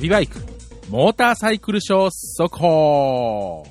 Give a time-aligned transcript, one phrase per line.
[0.00, 0.38] 旅バイク、
[0.88, 3.66] モーターサイクルショー速報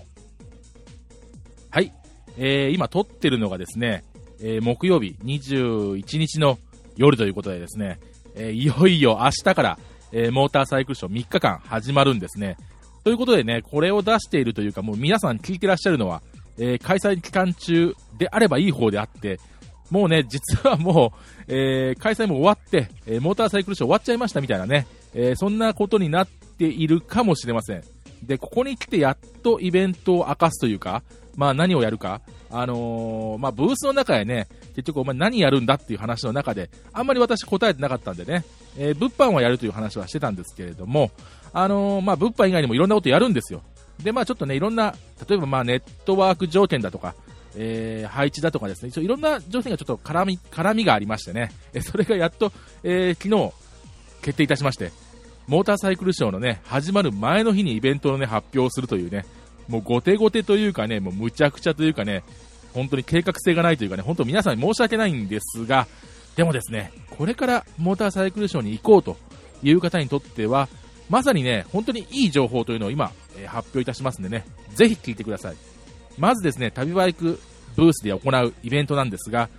[1.71, 1.91] はい、
[2.37, 4.03] えー、今撮ってるのがですね、
[4.39, 6.59] えー、木曜日21日の
[6.95, 7.99] 夜ということでですね、
[8.35, 9.79] えー、いよいよ明日から、
[10.11, 12.57] えー、モーターサイクルショー3日間始まるんですね。
[13.03, 16.21] ということでね、これを出しているというか、もう皆さん聞いてらっしゃるのは、
[16.59, 19.39] えー、開催期間中であればいい方であって、
[19.89, 21.11] もうね、実はも
[21.47, 27.83] う、えー、開催も終わって、えー、モーターサイクルショー終わっちゃいましたみたいなね、えー、そんなことになっているかもしれません。
[28.23, 31.03] で、ここに来てやっとイベントを明かすというか、
[31.35, 38.43] まあ何をやるか、あのー、まあブースの中でね、結局お前何やるんだっていう話の中で、あんまり私答えてなかったんでね、
[38.77, 41.11] えー、物販はやるという話はしてたんですけれども、
[41.53, 43.61] あのー、まあ物販以外にもいろんなことやるんですよ。
[44.03, 44.95] で、まあちょっとね、いろんな、
[45.27, 47.15] 例えばまあネットワーク条件だとか、
[47.55, 52.51] えー、配置だとかですね、いろんな条件がちょっと絡み、絡みがありましてね、えそれがやっと、
[52.83, 53.53] えー、昨日、
[54.21, 54.91] 決定いたしまして、
[55.47, 59.25] モーターサイクルショーのね、始まる前の日にイベントのね、発表するというね、
[59.67, 62.23] もう後手後手というかね、もうむちゃくちゃというかね、
[62.73, 65.87] 本当に計画性がないというかね、本当皆さんに申し訳ないんですが、
[66.35, 69.17] でもですね、これからモーターサイクルショーに行こうと
[69.63, 70.69] いう方にとっては、
[71.09, 74.45] まさにね、本当にいい情報というのを今、えー、発表いたしますんでね、
[74.75, 75.55] ぜひ聞いてください。
[76.17, 77.39] まずですね、旅バイク
[77.75, 79.49] ブースで行うイベントなんですが、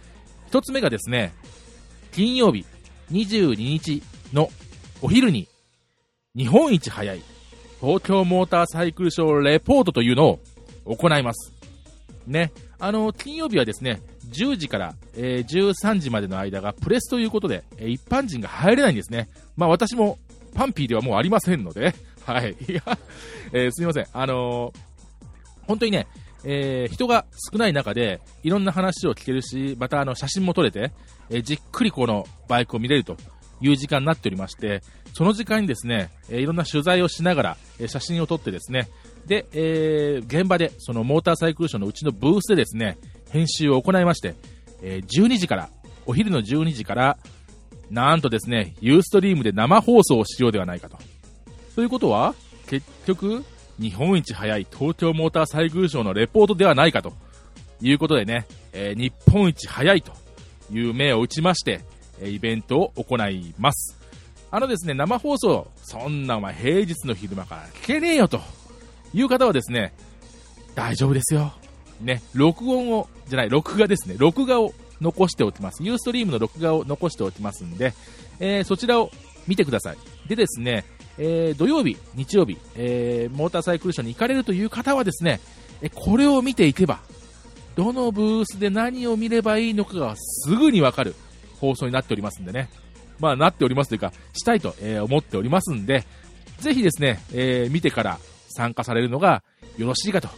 [0.50, 1.32] 1つ目がですね、
[2.12, 2.64] 金曜日
[3.10, 4.02] 22日
[4.32, 4.48] の
[5.02, 5.48] お昼に
[6.36, 7.22] 日本一早い
[7.80, 10.38] 東京モーターサイクルショーレポートというの
[10.84, 11.52] を行います。
[12.26, 19.28] ね、あの、金曜日はですね、10時から、えー、13時までの間がプレスということで、えー、一般人が入れないんですね。
[19.56, 20.18] まあ私も
[20.54, 22.54] パンピーではもうありませんので、 はい。
[22.68, 22.82] いや、
[23.52, 24.06] えー、すみません。
[24.12, 24.72] あの
[25.66, 26.06] 本当にね、
[26.44, 30.92] えー、人が少ない中で、いろんな話を聞けるし、またあの写真も撮れて、
[31.30, 33.16] え、じっくりこのバイクを見れると
[33.60, 38.88] いう時間になっておりまして、その時間にですね、え、いろんな取材をしながら、え写真を撮ってですね、
[39.26, 42.98] で、え現場で、そのモーターサイクルショーのうちのブースでですね、
[43.30, 44.34] 編集を行いまして、
[44.82, 45.68] え12時から、
[46.06, 47.18] お昼の12時から、
[47.90, 50.96] なんとですね、ユーストリームで生放送をしようではないかと。
[51.74, 52.34] ということは、
[52.68, 53.44] 結局、
[53.80, 57.14] 日本一早い東京モーターサイクルショーのレポートではないかと
[57.80, 60.12] いうことでね、えー、日本一早いと
[60.70, 61.80] いう目を打ちまして、
[62.28, 63.98] イベントを行います。
[64.50, 68.40] あのですね、生放送、そんなお前平日の昼間から聞けねえよと
[69.14, 69.92] いう方はですね、
[70.74, 71.52] 大丈夫ですよ。
[72.00, 75.82] ね、録音を、じゃない、録画ですね、録画を残しておきます。
[75.82, 77.94] ユーストリームの録画を残しておきますんで、
[78.40, 79.10] えー、そちらを
[79.46, 79.96] 見てください。
[80.28, 80.84] でですね、
[81.18, 85.40] えー、土曜日、日曜日、えー、モーターサイクルショーに行かれるという方はですね、
[85.82, 87.00] えこれを見ていけば、
[87.76, 91.14] どのブースで何を見ればいいのかがすぐにわかる
[91.60, 92.68] 放送になっておりますんでね。
[93.18, 96.04] まあ、なっておりますというか、したいと、えー、思っておりますんで、
[96.58, 99.42] ぜひですね、えー、見てから参加されるのが
[99.76, 100.28] よろしいかと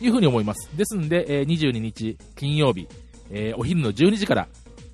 [0.00, 0.70] いうふうに思います。
[0.76, 2.88] ですんで、えー、22日金曜日、
[3.30, 4.48] えー、お昼の12時から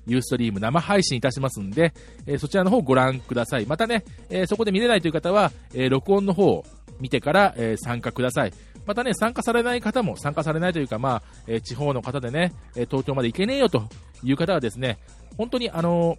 [0.05, 1.93] ユーストリーム生配信いたしますんで、
[2.25, 3.65] えー、そちらの方をご覧ください。
[3.65, 6.65] またね、えー、そこで見れないという方は、えー、録音の方を
[6.99, 8.53] 見てから、え参加ください。
[8.85, 13.83] またね、参加されない方も、参加されないというか、まあ、え地方の方でね、え東京まで行けねえよと
[14.23, 14.97] いう方はですね、
[15.37, 16.17] 本当にあの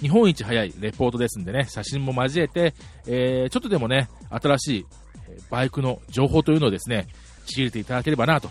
[0.00, 2.74] 日本一早いレポートですんでね、写真も交えて、
[3.06, 4.86] えちょっとでもね、新しい
[5.50, 7.06] バイクの情報というのをですね、
[7.46, 8.50] 仕入れていただければなと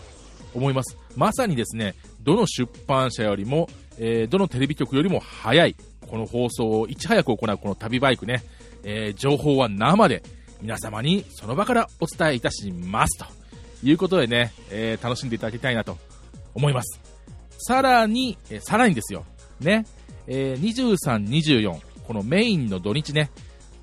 [0.54, 0.96] 思います。
[1.16, 8.42] まさにですね、どの出版社よりも、えー、どのテレビ局よりも早い、この放送をいち早く行うこの旅バイクね、
[8.82, 10.22] えー、情報は生で
[10.60, 13.39] 皆様にその場からお伝えいたしますと
[13.82, 15.98] いうことでね、えー、楽しんでいただきたいなと
[16.54, 17.00] 思います。
[17.58, 19.24] さらに、えー、さらにですよ、
[19.60, 19.84] ね、
[20.26, 23.30] えー、23、24、このメインの土日ね、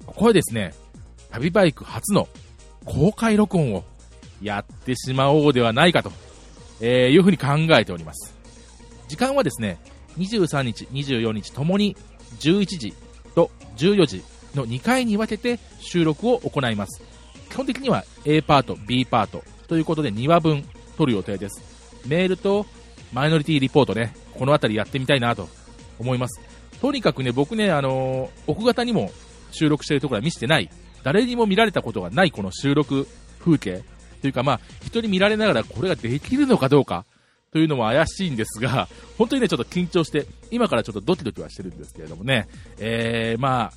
[0.06, 0.74] これですね、
[1.32, 2.28] 旅バイク初の
[2.86, 3.84] 公開録音を
[4.42, 6.12] やってしまおうではないかと、
[6.80, 7.48] えー、いうふうに考
[7.78, 8.36] えております。
[9.08, 9.80] 時間はですね、
[10.18, 11.96] 23日、24日ともに
[12.40, 12.94] 11時
[13.36, 14.24] と14時
[14.56, 17.02] の2回に分けて収録を行います。
[17.50, 20.64] 基本的には A パート、B パートということで2話分
[20.98, 21.62] 撮る予定です。
[22.08, 22.66] メールと
[23.14, 25.48] マイノリティリポートね、この辺りやってみたいなと
[26.00, 26.42] 思います。
[26.82, 29.12] とにかくね、僕ね、あのー、奥型にも
[29.52, 30.70] 収録してるところは見せてない、
[31.04, 33.08] 誰にも見られたことがないこの収録
[33.40, 33.84] 風景
[34.22, 37.06] というかまあ、人に見られながらこれができるのかどうか
[37.52, 38.88] というのも怪しいんですが、
[39.18, 42.48] 本当にね、ちょっと緊張して、今からちょっとドキドキはしてるんですけれどもね、
[42.78, 43.74] えー、まあ、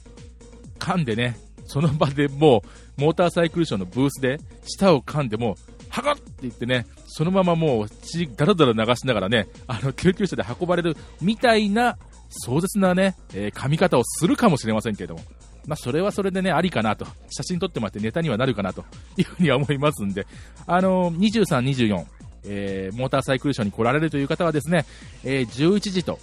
[0.79, 2.63] 噛んでね、その場でも
[2.99, 5.57] う、モーターサイクルショーのブースで、舌を噛んでも、
[5.91, 11.99] はがって言ってね、そのままもう血だらだら流しながらね、あの救急車で運ばれるみたいな
[12.29, 15.21] 壮絶なね、えー、噛み方をするかもしれませんけれども、
[15.67, 17.07] まあ、それはそれでね、ありかなと。
[17.31, 18.85] 写真撮ってもらってネタにはなるかなと
[19.17, 20.27] いうふうには思いますんで、
[20.67, 22.07] あのー、23、24、
[22.45, 24.87] えー、モーターサイクルショーに来られるという方はですね、
[25.25, 26.19] えー、11時と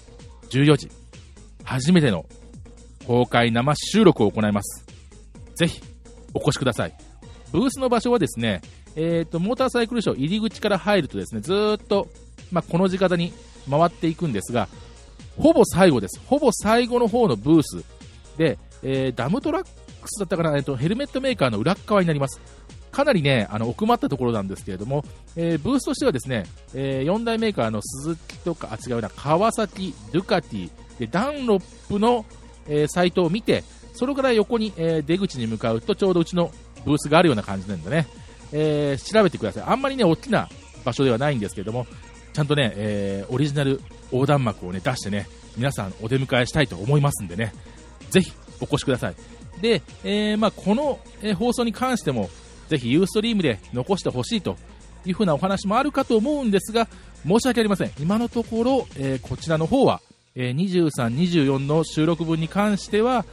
[0.50, 0.90] 14時、
[1.64, 2.26] 初めての
[3.06, 4.86] 公開生収録を行います。
[5.56, 5.82] ぜひ、
[6.34, 6.94] お越しください。
[7.52, 8.62] ブースの場所はですね、
[9.00, 12.08] えーと、モーターサイクルショー入り口から入るとですね、ずっと、
[12.52, 13.32] まあ、コの字型に
[13.70, 14.68] 回っていくんですが、
[15.38, 16.20] ほぼ最後です。
[16.26, 17.84] ほぼ最後の方のブース
[18.38, 19.70] で、えー、ダムトラック
[20.08, 22.42] スだったかな、えーと、ヘルメットメーカーの裏側になります。
[22.92, 25.06] かなりね、あの奥まったところなんですけれども、
[25.36, 32.26] えー、ブースとしてはですね、えー、4大メーカーのスズキとか、あ、違うな、川崎、ドゥカティ、でダンロップの、
[32.68, 33.64] えー、サイトを見て、
[33.94, 36.52] それから横に、え出口に向かうとちょうどうちの
[36.86, 38.08] ブースがあるような感じなんでね、
[38.52, 39.64] えー、調べてください。
[39.68, 40.50] あんまりね、大きな
[40.86, 41.88] 場所ではないんですけども、
[42.34, 45.28] ちゃんとね、えー、オリジナル横断幕をね、出してね、
[45.58, 47.54] 皆さんお出迎えしたいと思いますんでね、
[48.10, 49.16] ぜひお越しください。
[49.62, 52.30] で、えー、まあ、この、え放送に関しても、
[52.70, 54.58] ぜひユーストリームで残してほしいと
[55.06, 56.88] いうふうなお話もあるかと思うんですが、
[57.26, 57.92] 申し訳ありません。
[58.00, 60.02] 今のところ、え、こちらの方は、
[60.36, 63.26] え、23、24の収録分に関しては、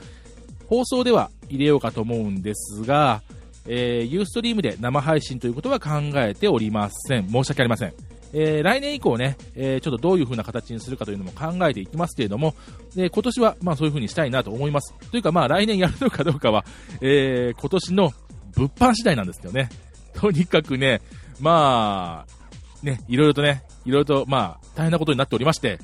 [0.67, 3.23] 放送では入れようかと思うんですが、
[3.67, 7.29] えー、ユーストリームで生配信ということは考えておりません。
[7.29, 7.93] 申し訳ありません。
[8.37, 12.55] えー、来年以降ね、えー、ちょっとどういう風な形にするかというのも考えていきますけれども、
[12.95, 14.93] で今年はまあそういう風にしたいなと思います。
[15.11, 16.65] というかまあ来年やるのかどうかは、
[17.01, 18.13] えー、今年の
[18.57, 19.69] 物販次第なんですよね。
[20.15, 21.01] とにかくね、
[21.41, 25.79] まあ、ね、いろいろとね、いろいろとまあ大変なことになっておりまして、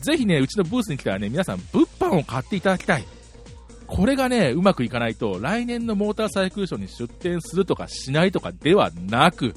[0.00, 3.04] ぜひね、うちのブースに来たらね、皆さん物販を買っていただきたい。
[3.88, 9.54] これがね、うまくいかないと、来年のモーターサイクルショーに出展するとかしないとかではなく、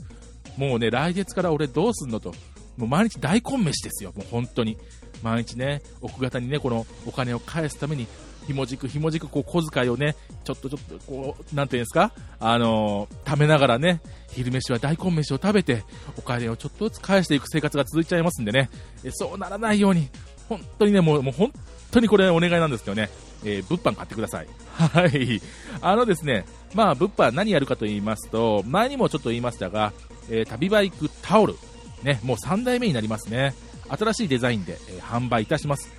[0.57, 2.33] もうね、来月から俺どうすんのと、
[2.78, 4.78] もう毎日大根飯ですよ、もう本当に。
[5.22, 8.07] 毎日ね、奥方にね、このお金を返すために、
[8.48, 14.01] ひもじくひもじくこう小遣いをね、ちょっとちょっとこう、なんていうんですか、あのー、貯めながらね、
[14.31, 15.84] 昼飯は大根飯を食べて、
[16.18, 18.69] お金をちょっとずつ返していく生活が続いちゃいますんでね、
[19.12, 20.10] そうならないように、
[20.48, 21.51] 本当にね、もう、もう本
[21.92, 23.10] 当にこれお願いなんですけどね、
[23.43, 24.47] えー、物販買ってください。
[24.75, 25.41] はい。
[25.81, 29.93] あのですね、まあ、物販何やるかと言いますと、前にもちょっと言いましたが、
[30.29, 31.55] えー、旅バイクタオル、
[32.03, 33.53] ね、もう3代目になりますね。
[33.89, 35.89] 新しいデザインで、えー、販売いたします。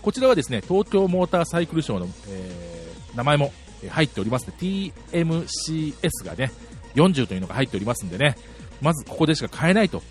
[0.00, 3.52] こちらはですね、東京モーターサイクルショーの、えー、名前も
[3.88, 4.54] 入っておりますね。
[4.58, 6.50] TMCS がね、
[6.94, 8.36] 40というのが入っておりますんでね、
[8.80, 10.02] まずここでしか買えないと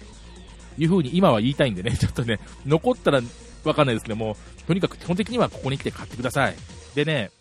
[0.77, 3.21] いう風に今は言いたいんでね、ちょっとね、残ったら
[3.63, 6.55] わかんないですけども、とにかく基本的にはここに来て買ってください。
[6.95, 7.31] でね、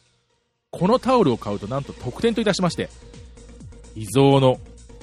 [0.70, 2.88] このタオルを買うとなんと特典といたしまして、
[3.94, 4.58] 遺贈の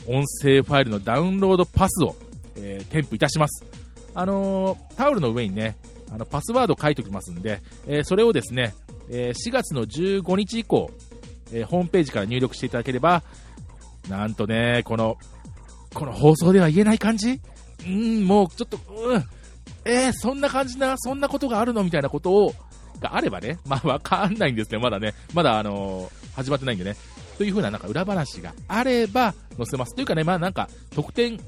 [0.07, 2.15] 音声ファイルのダウンロードパスを、
[2.55, 3.65] えー、添付いたします。
[4.15, 5.75] あのー、タオルの上にね、
[6.11, 8.73] あのパスワード書いておきますんで、えー、それをですね、
[9.09, 10.89] え4月の15日以降、
[11.51, 13.23] えホームページから入力していただければ、
[14.09, 15.17] なんとね、この、
[15.93, 17.39] この放送では言えない感じ？
[17.85, 19.23] うん、もうちょっと、うん、
[19.85, 21.83] えー、そんな感じな、そんなことがあるの？
[21.83, 22.53] みたいなことを、
[22.99, 26.95] があればね、 まあわかんないんですね、まだね、まだあのー、始まってないんでね、
[27.37, 29.95] という風ななんか裏話があれば載せます。
[29.95, 31.39] というかね、まあなんか特典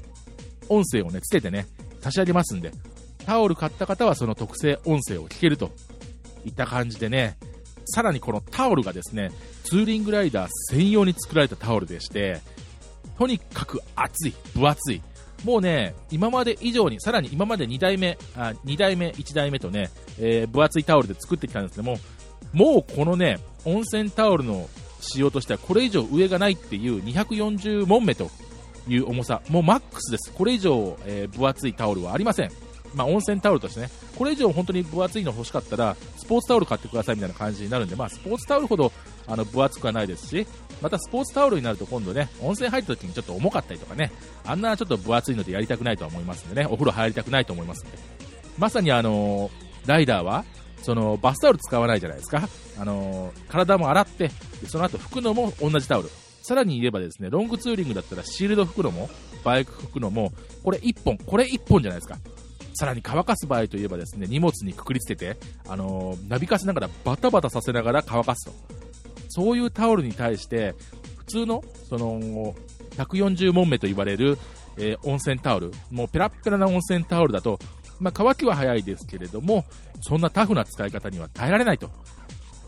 [0.68, 1.66] 音声をね、つけてね、
[2.00, 2.72] 差し上げますんで、
[3.26, 5.70] タオル買った方はその特製音声を聞けると
[6.44, 7.36] いった感じでね、
[7.86, 9.30] さらにこのタオルがですね、
[9.64, 12.40] ツーリングライダー専用に作られたタオルでして、
[13.18, 15.02] とにかく厚い、分厚い、
[15.44, 21.98] もうね、今まで以上に、さらに今まで2代目、あ2代目、1代目とね、えー、分厚いタオルで作ってきたんですけども、
[22.52, 24.68] もうこのね、温泉タオルの
[25.00, 28.30] 仕様としてはこれ以上上がないっていう240モンメと
[28.88, 30.32] いう重さ、もうマックスです。
[30.32, 32.50] これ以上、えー、分厚いタオルはありません。
[32.94, 38.92] まあ、温泉タオルとしてね、これ以上本当に分厚いの欲しかったら、スポーツタオル買ってくださいみたいな感じになるんで、まあ、スポーツタオルほど
[39.30, 40.46] あの分厚くはないですし、
[40.82, 44.10] またスポーツタオルになると今度ね、温泉入った時にちょっと重かったりとかね、
[44.44, 47.98] あんなちょっと分厚いのでやりたくないとは思いますんでね、お風呂入りたくないと思いますんで。
[48.58, 50.44] まさにあのー、ライダーは、
[50.82, 52.48] そのバスタオル使わないじゃないですか。
[52.78, 54.30] あのー、体も洗って、
[54.66, 56.10] その後拭くのも同じタオル。
[56.42, 59.10] さらに言えばですね、ロングツーリングだったらシールド拭くのも、
[59.44, 60.32] バイク拭くのも、
[60.64, 62.18] これ1本、これ1本じゃないですか。
[62.74, 65.36] さらに乾かす場合といえばですね、荷物にくくりつけて、
[65.68, 68.52] あのー、なびかせながらバタバタさせながら乾かすと。
[69.30, 70.74] そういうタオルに対して、
[71.16, 72.54] 普通の、その、
[72.96, 74.36] 140問目と言われる、
[74.76, 77.58] えー、温泉タオル、もうペラッペラな温泉タオルだと、
[78.00, 79.64] まあ、乾きは早いですけれども、
[80.00, 81.90] そんなタフな使い方には耐えられないと。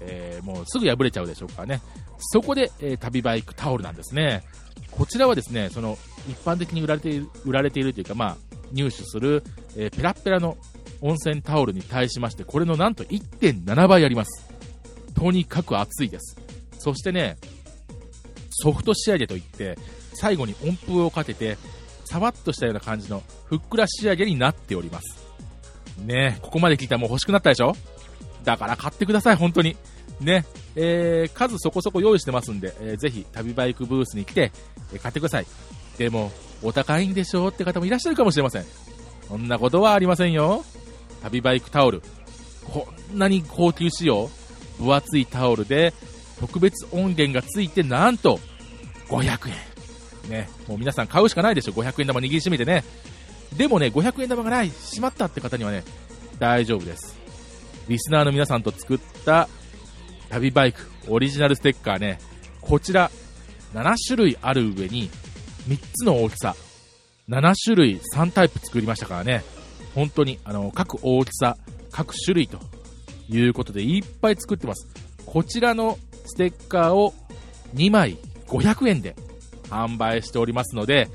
[0.00, 1.80] えー、もうすぐ破れちゃうでしょうからね。
[2.18, 4.42] そこで、えー、旅バイクタオルなんですね。
[4.90, 5.96] こちらはですね、その
[6.28, 8.36] 一般的に売られている売られているというか、まあ、
[8.72, 9.42] 入手する、
[9.76, 10.56] えー、ペラッペラの
[11.00, 14.48] 温泉タオルに対しまして、これのなんと1.7倍あります。
[15.14, 16.41] とにかく暑いです。
[16.82, 17.36] そしてね、
[18.50, 19.78] ソフト仕上げといって、
[20.14, 21.56] 最後に温風をかけて、
[22.04, 25.22] さわっとしたような感じのふっくら仕上げになっております。
[26.04, 27.76] ねここまで聞いたらもう欲しくなったでしょ？
[28.42, 29.76] だから買ってください、本当に。
[30.20, 34.50] ね、えー、数そこそこ用意してますんで、えー、ぜひ旅バイクブースに来て、
[34.92, 35.46] えー、買ってください。
[35.98, 37.46] でも、お高いんでしょ？
[37.46, 38.64] うって方もいらっしゃるかもしれません。
[39.28, 40.64] そんなことはありませんよ。
[41.22, 42.02] 旅バイクタオル。
[42.64, 44.28] こんなに高級仕様、
[44.78, 45.94] 分厚いタオルで、
[46.40, 48.40] 特別音源がついて、なんと、
[49.08, 49.72] 500円。
[50.30, 52.84] ね、もう皆さん買うしかないでしょ、500円玉握りしめてね。
[53.56, 55.84] でもね、500円玉がない、しまったって方にはね、
[56.38, 57.16] 大丈夫です。
[57.88, 59.48] リスナーの皆さんと作った
[60.30, 62.18] 旅バイクオリジナルステッカーね、
[62.60, 63.10] こちら
[63.74, 65.10] 7種類ある上に
[65.68, 66.56] 3つの大きさ、
[67.28, 69.44] 7種類3タイプ作りましたからね、
[69.94, 71.56] 本当にあの各大きさ、
[71.90, 72.58] 各種類と
[73.28, 74.88] いうことでいっぱい作ってます。
[75.26, 77.14] こちらのステッカーを
[77.74, 79.16] 2枚500円で
[79.68, 81.08] 販売しておりますので、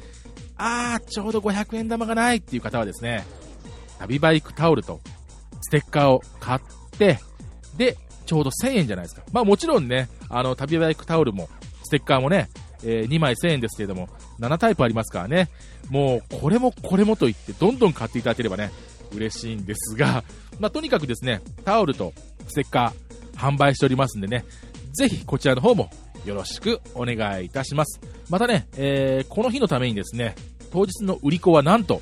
[0.57, 3.25] あー、ちょうど500円玉がないっていう方はですね、
[3.99, 4.99] 旅バイクタオルと
[5.61, 6.61] ステッカーを買っ
[6.97, 7.19] て、
[7.77, 9.23] で、ちょうど1000円じゃないですか。
[9.31, 11.49] まあもちろんね、あの、旅バイクタオルも、
[11.83, 12.49] ステッカーもね、
[12.83, 14.09] えー、2枚1000円ですけれども、
[14.39, 15.49] 7タイプありますからね、
[15.89, 18.71] もうこれもこれもと言って、どんどん買っていただければね、
[19.13, 20.23] 嬉しいんですが、
[20.59, 22.13] まあ、とにかくですね、タオルと
[22.47, 24.43] ステッカー販売しておりますんでね、
[24.97, 25.91] ぜひこちらの方も
[26.25, 28.01] よろしくお願いいたします。
[28.31, 30.33] またね、えー、この日のためにですね、
[30.71, 32.01] 当日の売り子はなんと、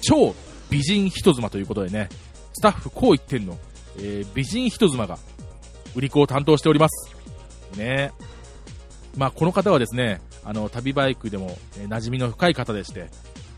[0.00, 0.34] 超
[0.68, 2.08] 美人人妻ということでね、
[2.54, 3.56] スタッフこう言ってんの、
[3.98, 5.16] えー、美人人妻が
[5.94, 7.14] 売り子を担当しております。
[7.78, 8.10] ね
[9.16, 13.10] まあ、この方はですね、あの、旅バイクでも、えー、馴染みの深い方でして、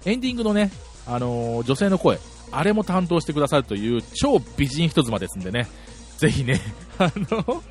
[0.04, 0.70] エンディングのね、
[1.06, 2.18] あのー、女性の声、
[2.52, 5.66] あれも担当してくださるという超美人人妻ですんでね、
[6.18, 6.60] ぜひね、
[6.98, 7.62] あの、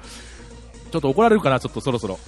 [0.94, 2.20] ちょっと怒られるかな、ちょっとそろそろ。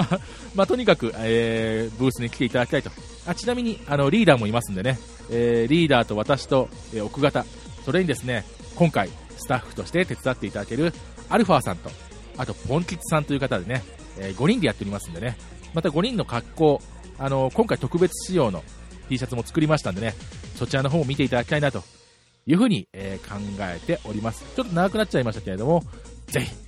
[0.56, 2.90] まあ、とにかく、えー、ブースに来ていただきたいと。
[3.26, 4.98] あちなみに、あの、リーダーもいますんでね、
[5.30, 7.44] えー、リーダーと私と、えー、奥方、
[7.84, 10.94] それにですね、今回、スタッフとして手伝っていただける
[11.28, 11.90] アルファさんと、
[12.38, 13.84] あと、ポンキッツさんという方でね、
[14.16, 15.36] えー、5人でやっておりますんでね、
[15.74, 16.82] また5人の格好、
[17.18, 18.64] あの今回特別仕様の
[19.10, 20.14] T シャツも作りましたんでね、
[20.56, 21.84] そちらの方も見ていただきたいなと
[22.46, 24.46] いうふうに、え、考えております。
[24.56, 25.82] ちょっと長くなっちゃいましたけれども、
[26.28, 26.63] ぜひ、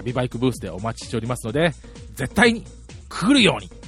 [0.00, 1.72] 旅バイクブースでお待ちしておりますので、
[2.14, 2.64] 絶対に
[3.08, 3.79] 来るように。